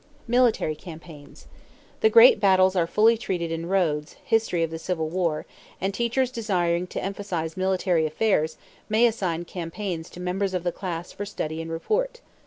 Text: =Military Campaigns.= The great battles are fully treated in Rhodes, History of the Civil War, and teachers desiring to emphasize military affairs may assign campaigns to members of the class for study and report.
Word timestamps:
=Military 0.27 0.73
Campaigns.= 0.73 1.45
The 1.99 2.09
great 2.09 2.39
battles 2.39 2.75
are 2.75 2.87
fully 2.87 3.19
treated 3.19 3.51
in 3.51 3.67
Rhodes, 3.67 4.13
History 4.25 4.63
of 4.63 4.71
the 4.71 4.79
Civil 4.79 5.09
War, 5.09 5.45
and 5.79 5.93
teachers 5.93 6.31
desiring 6.31 6.87
to 6.87 7.03
emphasize 7.03 7.55
military 7.55 8.07
affairs 8.07 8.57
may 8.89 9.05
assign 9.05 9.45
campaigns 9.45 10.09
to 10.09 10.19
members 10.19 10.55
of 10.55 10.63
the 10.63 10.71
class 10.71 11.11
for 11.11 11.23
study 11.27 11.61
and 11.61 11.69
report. 11.69 12.19